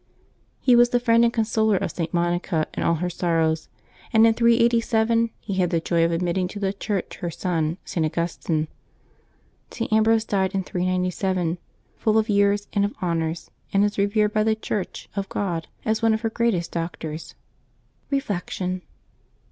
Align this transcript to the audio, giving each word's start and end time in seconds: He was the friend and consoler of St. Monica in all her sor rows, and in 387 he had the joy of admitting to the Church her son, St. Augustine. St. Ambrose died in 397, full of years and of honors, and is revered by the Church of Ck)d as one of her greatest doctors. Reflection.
He 0.59 0.75
was 0.75 0.89
the 0.89 0.99
friend 0.99 1.23
and 1.23 1.31
consoler 1.31 1.77
of 1.77 1.91
St. 1.91 2.11
Monica 2.11 2.65
in 2.73 2.81
all 2.81 2.95
her 2.95 3.09
sor 3.11 3.37
rows, 3.37 3.69
and 4.11 4.25
in 4.25 4.33
387 4.33 5.29
he 5.39 5.53
had 5.53 5.69
the 5.69 5.79
joy 5.79 6.03
of 6.03 6.11
admitting 6.11 6.47
to 6.47 6.59
the 6.59 6.73
Church 6.73 7.17
her 7.17 7.29
son, 7.29 7.77
St. 7.85 8.03
Augustine. 8.03 8.67
St. 9.69 9.93
Ambrose 9.93 10.25
died 10.25 10.55
in 10.55 10.63
397, 10.63 11.59
full 11.97 12.17
of 12.17 12.29
years 12.29 12.67
and 12.73 12.83
of 12.83 12.95
honors, 12.99 13.51
and 13.71 13.85
is 13.85 13.99
revered 13.99 14.33
by 14.33 14.41
the 14.43 14.55
Church 14.55 15.07
of 15.15 15.29
Ck)d 15.29 15.65
as 15.85 16.01
one 16.01 16.15
of 16.15 16.21
her 16.21 16.31
greatest 16.31 16.71
doctors. 16.71 17.35
Reflection. 18.09 18.81